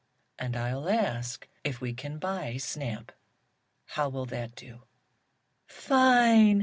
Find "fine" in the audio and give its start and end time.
5.67-6.59